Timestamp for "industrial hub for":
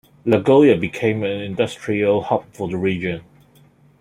1.41-2.67